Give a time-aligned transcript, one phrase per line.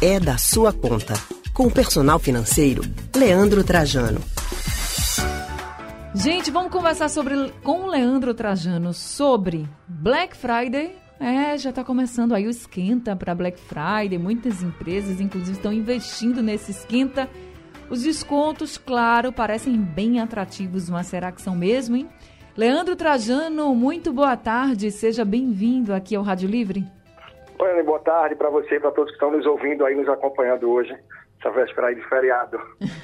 [0.00, 1.14] é da sua conta.
[1.54, 2.82] Com o personal financeiro,
[3.14, 4.20] Leandro Trajano.
[6.14, 10.96] Gente, vamos conversar sobre, com o Leandro Trajano sobre Black Friday.
[11.18, 14.18] É, já está começando aí o esquenta para Black Friday.
[14.18, 17.28] Muitas empresas, inclusive, estão investindo nesse esquenta.
[17.88, 22.08] Os descontos, claro, parecem bem atrativos, mas será que são mesmo, hein?
[22.54, 24.90] Leandro Trajano, muito boa tarde.
[24.90, 26.95] Seja bem-vindo aqui ao Rádio Livre.
[27.58, 30.68] Oi, boa tarde para você e para todos que estão nos ouvindo aí, nos acompanhando
[30.70, 30.94] hoje,
[31.40, 32.58] essa véspera aí de feriado.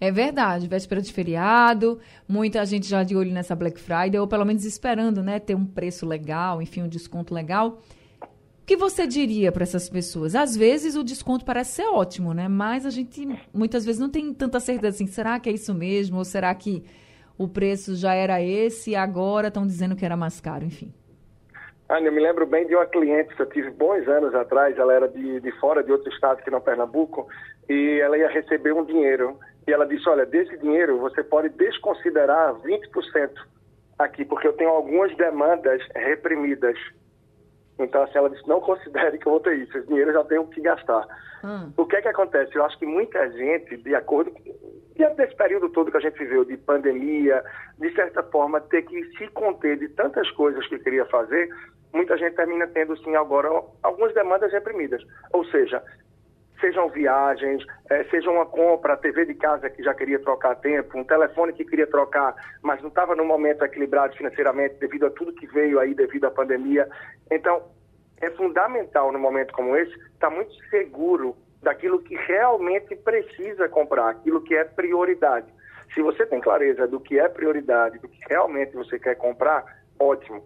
[0.00, 4.44] É verdade, véspera de feriado, muita gente já de olho nessa Black Friday, ou pelo
[4.44, 7.78] menos esperando, né, ter um preço legal, enfim, um desconto legal.
[8.20, 10.34] O que você diria para essas pessoas?
[10.34, 12.48] Às vezes o desconto parece ser ótimo, né?
[12.48, 16.18] Mas a gente muitas vezes não tem tanta certeza assim, será que é isso mesmo?
[16.18, 16.82] Ou será que
[17.38, 20.92] o preço já era esse e agora estão dizendo que era mais caro, enfim?
[21.92, 24.94] Ana, eu me lembro bem de uma cliente que eu tive bons anos atrás, ela
[24.94, 27.28] era de, de fora, de outro estado que não Pernambuco,
[27.68, 29.38] e ela ia receber um dinheiro.
[29.66, 33.30] E ela disse, olha, desse dinheiro você pode desconsiderar 20%
[33.98, 36.78] aqui, porque eu tenho algumas demandas reprimidas.
[37.78, 40.24] Então, assim, ela disse, não considere que eu vou ter isso, esse dinheiro eu já
[40.24, 41.06] tenho que gastar.
[41.44, 41.72] Hum.
[41.76, 42.56] O que é que acontece?
[42.56, 44.40] Eu acho que muita gente, de acordo com
[44.96, 47.42] diante desse período todo que a gente viveu de pandemia,
[47.78, 51.48] de certa forma, ter que se conter de tantas coisas que queria fazer,
[51.92, 53.48] muita gente termina tendo, sim, agora
[53.82, 55.02] algumas demandas reprimidas.
[55.32, 55.82] Ou seja,
[56.60, 61.04] sejam viagens, é, seja uma compra, TV de casa que já queria trocar tempo, um
[61.04, 65.46] telefone que queria trocar, mas não estava no momento equilibrado financeiramente devido a tudo que
[65.46, 66.88] veio aí devido à pandemia.
[67.30, 67.62] Então,
[68.20, 74.10] é fundamental no momento como esse estar tá muito seguro daquilo que realmente precisa comprar,
[74.10, 75.52] aquilo que é prioridade.
[75.92, 79.64] Se você tem clareza do que é prioridade, do que realmente você quer comprar,
[79.98, 80.42] ótimo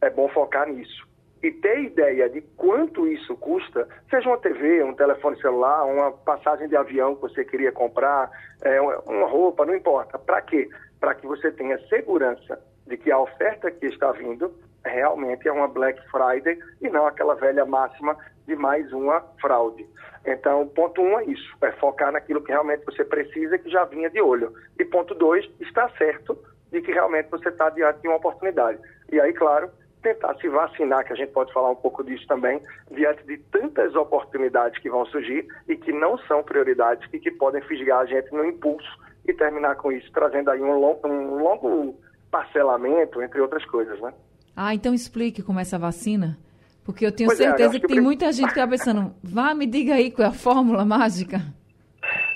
[0.00, 1.08] é bom focar nisso.
[1.42, 6.68] E ter ideia de quanto isso custa, seja uma TV, um telefone celular, uma passagem
[6.68, 8.30] de avião que você queria comprar,
[8.62, 10.18] é, uma roupa, não importa.
[10.18, 10.68] Para quê?
[10.98, 14.52] Para que você tenha segurança de que a oferta que está vindo
[14.84, 19.86] realmente é uma Black Friday e não aquela velha máxima de mais uma fraude.
[20.26, 24.10] Então, ponto um é isso, é focar naquilo que realmente você precisa que já vinha
[24.10, 24.52] de olho.
[24.78, 26.36] E ponto dois, está certo
[26.70, 28.78] de que realmente você está diante de uma oportunidade.
[29.10, 29.70] E aí, claro,
[30.02, 33.94] tentar se vacinar, que a gente pode falar um pouco disso também, diante de tantas
[33.94, 38.32] oportunidades que vão surgir e que não são prioridades e que podem fisgar a gente
[38.32, 38.88] no impulso
[39.26, 41.94] e terminar com isso, trazendo aí um longo, um longo
[42.30, 44.12] parcelamento, entre outras coisas, né?
[44.56, 46.38] Ah, então explique como é essa vacina.
[46.84, 49.54] Porque eu tenho pois certeza é, que, que, tem muita gente que está pensando, vá,
[49.54, 51.38] me diga aí qual é a fórmula mágica.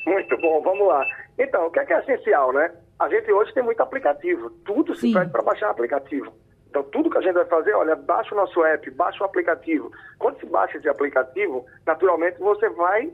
[0.06, 1.04] Muito bom, vamos lá.
[1.38, 2.70] Então, o que é, que é essencial, né?
[2.98, 6.32] A gente hoje tem muito aplicativo, tudo se pede para baixar aplicativo.
[6.74, 9.92] Então, tudo que a gente vai fazer, olha, baixa o nosso app, baixa o aplicativo.
[10.18, 13.12] Quando se baixa esse aplicativo, naturalmente você vai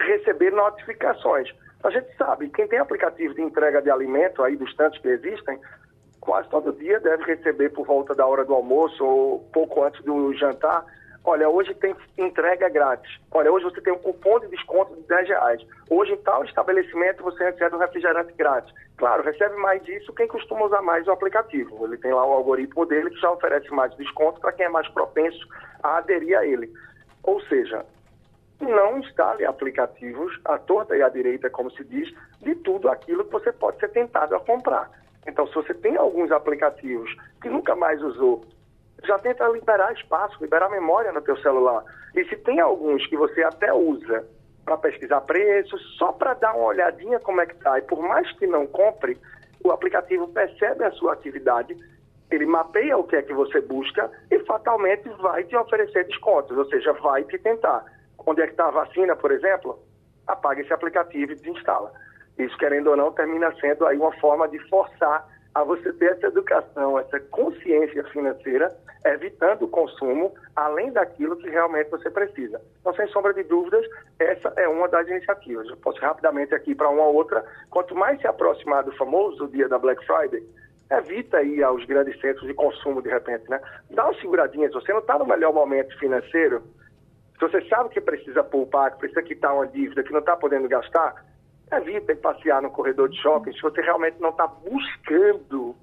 [0.00, 1.52] receber notificações.
[1.82, 5.58] A gente sabe, quem tem aplicativo de entrega de alimento, aí dos tantos que existem,
[6.20, 10.32] quase todo dia deve receber por volta da hora do almoço ou pouco antes do
[10.34, 10.86] jantar
[11.30, 13.20] Olha, hoje tem entrega grátis.
[13.30, 15.64] Olha, hoje você tem um cupom de desconto de 10 reais.
[15.88, 18.74] Hoje, em tal estabelecimento, você recebe um refrigerante grátis.
[18.96, 21.86] Claro, recebe mais disso quem costuma usar mais o aplicativo.
[21.86, 24.88] Ele tem lá o algoritmo dele que já oferece mais desconto para quem é mais
[24.88, 25.46] propenso
[25.80, 26.68] a aderir a ele.
[27.22, 27.86] Ou seja,
[28.60, 33.30] não instale aplicativos à torta e à direita, como se diz, de tudo aquilo que
[33.30, 34.90] você pode ser tentado a comprar.
[35.24, 38.44] Então, se você tem alguns aplicativos que nunca mais usou
[39.04, 41.84] já tenta liberar espaço, liberar memória no teu celular.
[42.14, 44.26] E se tem alguns que você até usa
[44.64, 48.30] para pesquisar preços, só para dar uma olhadinha como é que está, e por mais
[48.32, 49.18] que não compre,
[49.64, 51.76] o aplicativo percebe a sua atividade,
[52.30, 56.64] ele mapeia o que é que você busca e fatalmente vai te oferecer descontos, ou
[56.66, 57.84] seja, vai te tentar.
[58.24, 59.78] Onde é que está a vacina, por exemplo?
[60.26, 61.92] Apaga esse aplicativo e desinstala.
[62.38, 66.28] Isso, querendo ou não, termina sendo aí uma forma de forçar a você ter essa
[66.28, 68.74] educação, essa consciência financeira,
[69.04, 72.60] evitando o consumo, além daquilo que realmente você precisa.
[72.80, 73.84] Então, sem sombra de dúvidas,
[74.18, 75.68] essa é uma das iniciativas.
[75.68, 77.44] Eu posso rapidamente aqui para uma outra.
[77.70, 80.42] Quanto mais se aproximar do famoso dia da Black Friday,
[80.90, 83.60] evita ir aos grandes centros de consumo de repente, né?
[83.90, 86.62] Dá uma seguradinha, se você não está no melhor momento financeiro,
[87.34, 90.68] se você sabe que precisa poupar, que precisa quitar uma dívida, que não está podendo
[90.68, 91.24] gastar,
[91.72, 95.74] evita passear no corredor de shopping se você realmente não está buscando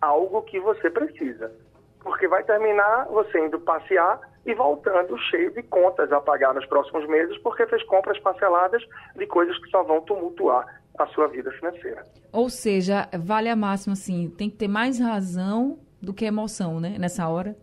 [0.00, 1.52] algo que você precisa.
[2.00, 7.06] Porque vai terminar você indo passear e voltando cheio de contas a pagar nos próximos
[7.08, 8.82] meses, porque fez compras parceladas
[9.16, 12.04] de coisas que só vão tumultuar a sua vida financeira.
[12.32, 16.96] Ou seja, vale a máxima, assim, tem que ter mais razão do que emoção, né,
[16.98, 17.54] nessa hora?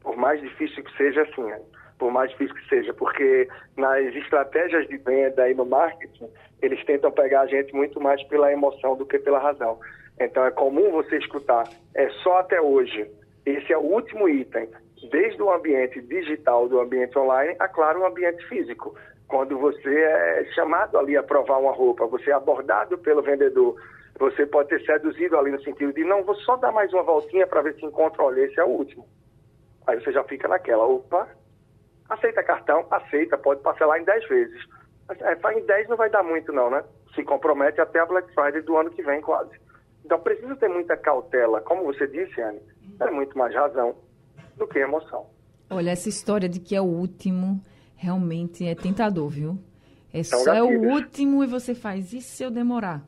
[0.00, 1.50] Por mais difícil que seja, assim,
[1.98, 6.28] por mais difícil que seja, porque nas estratégias de venda e no marketing,
[6.62, 9.78] eles tentam pegar a gente muito mais pela emoção do que pela razão.
[10.20, 11.64] Então é comum você escutar,
[11.94, 13.10] é só até hoje.
[13.44, 14.68] Esse é o último item,
[15.10, 18.94] desde o ambiente digital, do ambiente online, a claro, o ambiente físico.
[19.26, 23.76] Quando você é chamado ali a provar uma roupa, você é abordado pelo vendedor,
[24.18, 27.46] você pode ter seduzido ali no sentido de, não, vou só dar mais uma voltinha
[27.46, 29.06] para ver se encontra, olha, esse é o último.
[29.86, 31.28] Aí você já fica naquela, opa,
[32.38, 32.86] Aceita cartão?
[32.90, 34.68] Aceita, pode parcelar em 10 vezes.
[35.20, 36.84] É, em 10 não vai dar muito não, né?
[37.14, 39.58] Se compromete até a Black Friday do ano que vem quase.
[40.04, 41.60] Então precisa ter muita cautela.
[41.62, 42.60] Como você disse, Anne,
[43.00, 43.96] é muito mais razão
[44.56, 45.26] do que emoção.
[45.70, 47.60] Olha, essa história de que é o último
[47.96, 49.58] realmente é tentador, viu?
[50.12, 53.02] É São só é o último e você faz isso se eu demorar,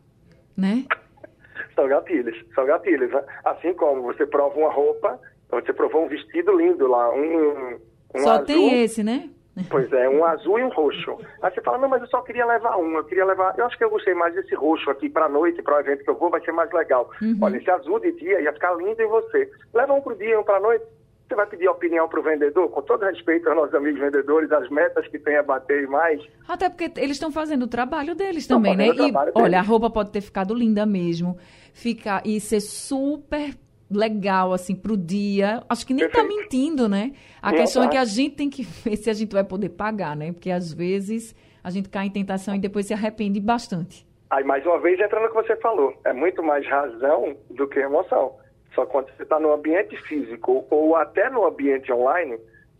[0.56, 0.84] né?
[1.74, 3.10] São gatilhos, são gatilhos.
[3.10, 3.22] Né?
[3.44, 5.18] Assim como você prova uma roupa,
[5.50, 7.78] você provou um vestido lindo lá, um,
[8.14, 9.30] um só azul, tem esse, né?
[9.68, 11.18] Pois é, um azul e um roxo.
[11.42, 13.54] Aí você fala, não, mas eu só queria levar um, eu queria levar.
[13.58, 16.10] Eu acho que eu gostei mais desse roxo aqui para noite, para o evento que
[16.10, 17.10] eu vou, vai ser mais legal.
[17.20, 17.36] Uhum.
[17.40, 19.50] Olha, esse azul de dia ia ficar lindo em você.
[19.74, 20.84] Leva um para o dia, um para noite.
[21.28, 24.68] Você vai pedir opinião para o vendedor, com todo respeito aos nossos amigos vendedores, as
[24.68, 26.20] metas que tem a bater mais.
[26.48, 28.88] Até porque eles estão fazendo o trabalho deles também, né?
[28.88, 31.38] E, olha, a roupa pode ter ficado linda mesmo,
[31.72, 33.54] ficar e ser super
[33.90, 35.62] legal, assim, pro dia.
[35.68, 36.36] Acho que nem tá Perfeito.
[36.36, 37.12] tá mentindo, né?
[37.42, 40.16] A questão é que a gente tem que ver se a gente vai poder pagar,
[40.16, 40.32] né?
[40.32, 44.06] Porque às vezes a gente cai em tentação e depois se arrepende bastante.
[44.30, 45.92] Aí, mais uma vez, entra no que você falou.
[46.04, 48.36] É muito mais razão do que emoção.
[48.74, 52.38] Só quando você está no ambiente físico ou até no ambiente online,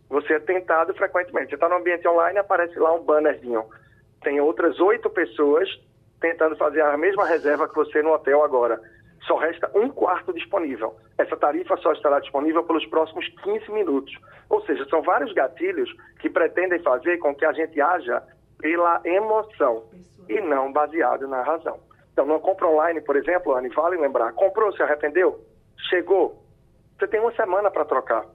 [0.09, 1.49] você é tentado frequentemente.
[1.49, 3.65] Você está no ambiente online, aparece lá um bannerzinho.
[4.23, 5.67] Tem outras oito pessoas
[6.21, 8.79] tentando fazer a mesma reserva que você no hotel agora
[9.27, 10.95] só resta um quarto disponível.
[11.17, 14.13] Essa tarifa só estará disponível pelos próximos 15 minutos.
[14.49, 15.89] Ou seja, são vários gatilhos
[16.19, 18.21] que pretendem fazer com que a gente haja
[18.59, 19.83] pela emoção
[20.27, 21.79] e não baseado na razão.
[22.13, 25.39] Então, numa compra online, por exemplo, Anne, vale lembrar, comprou, se arrependeu,
[25.89, 26.41] chegou,
[26.97, 28.25] você tem uma semana para trocar,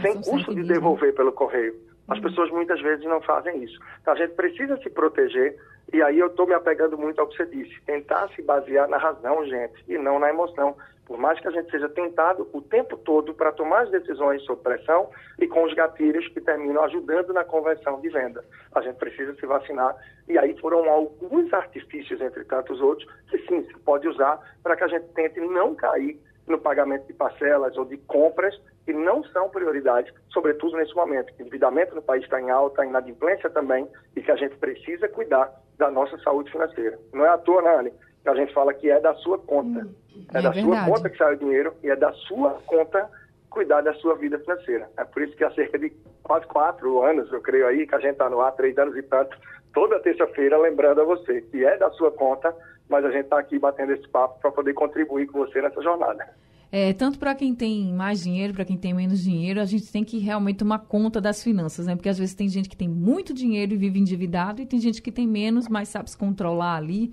[0.00, 1.74] sem custo de devolver pelo correio.
[2.12, 3.80] As pessoas muitas vezes não fazem isso.
[4.00, 5.56] Então, a gente precisa se proteger
[5.92, 8.98] e aí eu estou me apegando muito ao que você disse, tentar se basear na
[8.98, 10.76] razão, gente, e não na emoção.
[11.06, 14.62] Por mais que a gente seja tentado o tempo todo para tomar as decisões sob
[14.62, 18.44] pressão e com os gatilhos que terminam ajudando na conversão de venda.
[18.74, 19.96] A gente precisa se vacinar
[20.28, 24.84] e aí foram alguns artifícios, entre tantos outros, que sim, se pode usar para que
[24.84, 29.48] a gente tente não cair no pagamento de parcelas ou de compras que não são
[29.48, 31.32] prioridade, sobretudo nesse momento.
[31.38, 33.86] O endividamento no país está em alta, a inadimplência também,
[34.16, 36.98] e que a gente precisa cuidar da nossa saúde financeira.
[37.12, 37.92] Não é à toa, né, Anne,
[38.22, 39.80] que a gente fala que é da sua conta.
[39.80, 39.94] Hum,
[40.34, 40.62] é, é, da verdade.
[40.62, 43.08] sua conta que sai o dinheiro e é da sua conta
[43.50, 44.88] cuidar da sua vida financeira.
[44.96, 45.92] É por isso que há cerca de
[46.22, 49.02] quase quatro anos, eu creio aí, que a gente está no ar, três anos e
[49.02, 49.36] tanto,
[49.74, 52.54] toda terça-feira lembrando a você que é da sua conta,
[52.88, 56.28] mas a gente está aqui batendo esse papo para poder contribuir com você nessa jornada.
[56.74, 60.02] É, tanto para quem tem mais dinheiro, para quem tem menos dinheiro, a gente tem
[60.02, 61.94] que realmente tomar conta das finanças, né?
[61.94, 65.02] Porque às vezes tem gente que tem muito dinheiro e vive endividado, e tem gente
[65.02, 67.12] que tem menos, mas sabe se controlar ali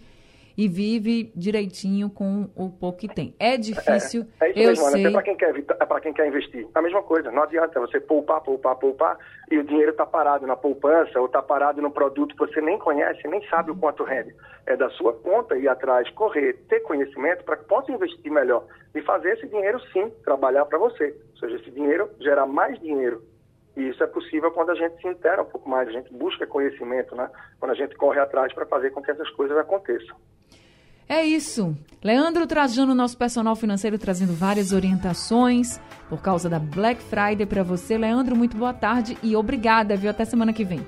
[0.59, 3.33] e vive direitinho com o pouco que tem.
[3.39, 5.05] É difícil, é, é isso eu mesmo, sei.
[5.05, 6.67] É para quem, quer, é quem quer investir.
[6.75, 9.17] A mesma coisa, não adianta você poupar, poupar, poupar
[9.49, 12.77] e o dinheiro está parado na poupança ou está parado no produto que você nem
[12.77, 14.35] conhece, nem sabe o quanto rende.
[14.65, 19.01] É da sua conta ir atrás, correr, ter conhecimento para que possa investir melhor e
[19.03, 21.15] fazer esse dinheiro sim trabalhar para você.
[21.35, 23.23] Ou seja, esse dinheiro gerar mais dinheiro
[23.77, 26.45] e isso é possível quando a gente se intera um pouco mais, a gente busca
[26.45, 27.29] conhecimento, né?
[27.59, 30.17] Quando a gente corre atrás para fazer com que essas coisas aconteçam.
[31.09, 31.75] É isso.
[32.03, 37.97] Leandro Trajano, nosso personal financeiro, trazendo várias orientações por causa da Black Friday para você.
[37.97, 40.11] Leandro, muito boa tarde e obrigada, viu?
[40.11, 40.85] Até semana que vem.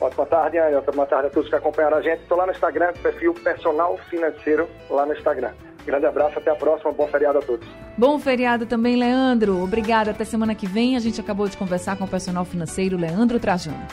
[0.00, 0.80] Ótima tarde, Ana.
[0.80, 2.22] Boa tarde a todos que acompanharam a gente.
[2.22, 5.52] Estou lá no Instagram, perfil personal financeiro lá no Instagram.
[5.86, 6.92] Grande abraço, até a próxima.
[6.92, 7.66] Bom feriado a todos.
[7.96, 9.62] Bom feriado também, Leandro.
[9.62, 10.10] Obrigada.
[10.10, 10.96] Até semana que vem.
[10.96, 13.86] A gente acabou de conversar com o personal financeiro Leandro Trajano.